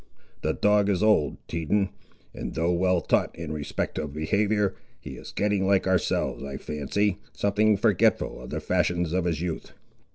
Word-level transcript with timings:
The 0.41 0.53
dog 0.53 0.89
is 0.89 1.03
old, 1.03 1.37
Teton; 1.47 1.89
and 2.33 2.55
though 2.55 2.71
well 2.73 3.01
taught 3.01 3.35
in 3.37 3.51
respect 3.51 3.99
of 3.99 4.13
behaviour, 4.15 4.73
he 4.99 5.11
is 5.15 5.31
getting, 5.31 5.67
like 5.67 5.85
ourselves, 5.85 6.43
I 6.43 6.57
fancy, 6.57 7.19
something 7.33 7.77
forgetful 7.77 8.41
of 8.41 8.49
the 8.49 8.61
fashions 8.61 9.13
of 9.13 9.25
his 9.25 9.41
youth." 9.41 9.73